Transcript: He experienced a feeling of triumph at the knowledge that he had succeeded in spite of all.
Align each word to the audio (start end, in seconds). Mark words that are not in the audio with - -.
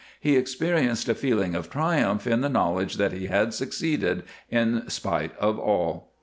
He 0.19 0.35
experienced 0.35 1.07
a 1.09 1.13
feeling 1.13 1.53
of 1.53 1.69
triumph 1.69 2.25
at 2.25 2.41
the 2.41 2.49
knowledge 2.49 2.95
that 2.95 3.11
he 3.11 3.27
had 3.27 3.53
succeeded 3.53 4.23
in 4.49 4.89
spite 4.89 5.37
of 5.37 5.59
all. 5.59 6.15